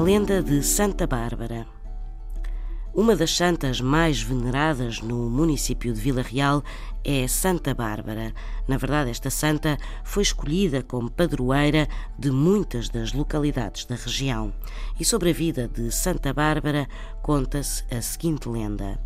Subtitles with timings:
[0.00, 1.66] lenda de Santa Bárbara.
[2.94, 6.62] Uma das santas mais veneradas no município de Vila Real
[7.04, 8.32] é Santa Bárbara.
[8.68, 11.88] Na verdade, esta santa foi escolhida como padroeira
[12.18, 14.52] de muitas das localidades da região.
[14.98, 16.88] E sobre a vida de Santa Bárbara
[17.22, 19.00] conta-se a seguinte lenda.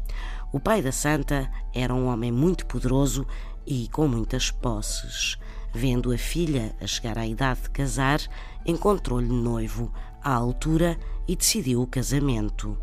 [0.52, 3.26] O pai da santa era um homem muito poderoso
[3.66, 5.38] e com muitas posses.
[5.72, 8.20] Vendo a filha a chegar à idade de casar,
[8.64, 12.76] encontrou-lhe noivo à altura e decidiu o casamento.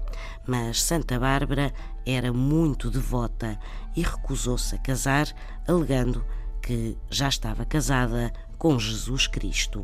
[0.48, 1.74] Mas Santa Bárbara
[2.06, 3.60] era muito devota
[3.96, 5.28] e recusou-se a casar,
[5.68, 6.24] alegando
[6.62, 9.84] que já estava casada com Jesus Cristo.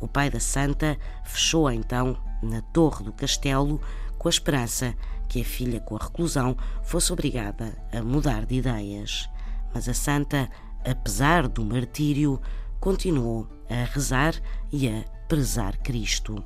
[0.00, 3.80] O pai da santa fechou então na torre do castelo
[4.18, 4.94] com a esperança
[5.28, 9.28] que a filha, com a reclusão, fosse obrigada a mudar de ideias.
[9.72, 10.50] Mas a santa,
[10.84, 12.40] apesar do martírio,
[12.78, 14.34] continuou a rezar
[14.72, 16.42] e a prezar Cristo.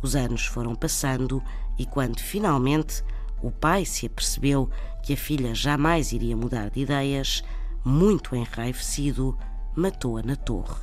[0.00, 1.42] Os anos foram passando
[1.78, 3.04] e quando finalmente
[3.42, 4.70] o pai se apercebeu
[5.02, 7.42] que a filha jamais iria mudar de ideias,
[7.84, 9.36] muito enraivecido,
[9.74, 10.80] matou-a na torre.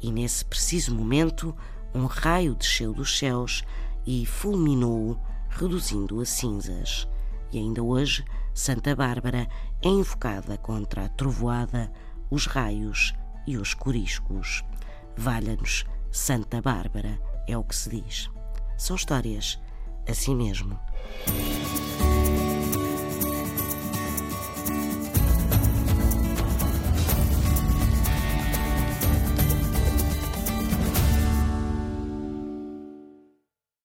[0.00, 1.54] E nesse preciso momento,
[1.94, 3.62] um raio desceu dos céus
[4.06, 7.08] e fulminou-o, reduzindo-o a cinzas.
[7.52, 9.48] E ainda hoje, Santa Bárbara
[9.82, 11.90] é invocada contra a trovoada,
[12.30, 13.14] os raios
[13.46, 14.64] e os coriscos.
[15.16, 18.30] Valha-nos, Santa Bárbara é o que se diz.
[18.76, 19.58] São histórias
[20.06, 20.78] assim mesmo.